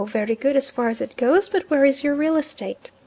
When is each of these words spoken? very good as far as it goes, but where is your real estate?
very 0.07 0.33
good 0.35 0.55
as 0.55 0.71
far 0.71 0.89
as 0.89 0.99
it 0.99 1.15
goes, 1.15 1.47
but 1.47 1.69
where 1.69 1.85
is 1.85 2.03
your 2.03 2.15
real 2.15 2.35
estate? 2.35 2.89